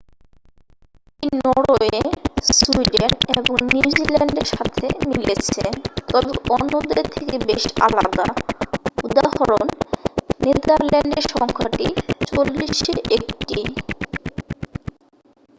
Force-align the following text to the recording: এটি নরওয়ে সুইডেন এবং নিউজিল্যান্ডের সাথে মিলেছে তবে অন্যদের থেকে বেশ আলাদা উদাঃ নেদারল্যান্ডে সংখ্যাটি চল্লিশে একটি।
এটি 1.23 1.27
নরওয়ে 1.39 1.97
সুইডেন 2.51 3.11
এবং 3.31 3.55
নিউজিল্যান্ডের 3.71 4.47
সাথে 4.53 4.85
মিলেছে 5.09 5.63
তবে 6.09 6.31
অন্যদের 6.55 7.05
থেকে 7.15 7.35
বেশ 7.47 7.63
আলাদা 7.85 8.27
উদাঃ 9.03 9.35
নেদারল্যান্ডে 10.39 11.19
সংখ্যাটি 11.31 11.87
চল্লিশে 12.27 12.93
একটি। 13.17 13.59